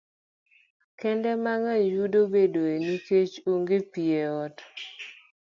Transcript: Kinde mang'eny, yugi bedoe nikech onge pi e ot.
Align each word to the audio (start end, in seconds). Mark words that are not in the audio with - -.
Kinde 0.99 1.31
mang'eny, 1.43 1.83
yugi 1.95 2.21
bedoe 2.33 2.75
nikech 2.85 3.33
onge 3.51 3.77
pi 3.91 4.01
e 4.23 4.23
ot. 4.43 4.55